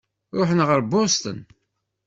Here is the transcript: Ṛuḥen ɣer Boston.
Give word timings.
Ṛuḥen 0.37 0.65
ɣer 0.67 0.79
Boston. 0.91 1.39